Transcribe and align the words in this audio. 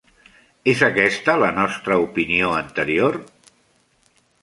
És 0.73 0.81
aquesta 0.87 1.35
la 1.45 1.51
nostra 1.59 1.99
opinió 2.07 2.51
anterior? 2.65 3.23